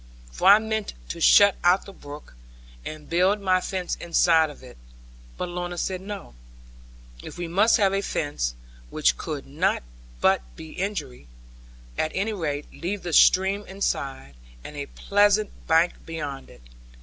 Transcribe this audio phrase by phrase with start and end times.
[0.31, 2.33] For I meant to shut out the brook,
[2.83, 4.79] and build my fence inside of it;
[5.37, 6.33] but Lorna said no;
[7.21, 8.55] if we must have a fence,
[8.89, 9.83] which could not
[10.19, 11.27] but be injury,
[11.99, 14.33] at any rate leave the stream inside,
[14.63, 16.63] and a pleasant bank beyond it.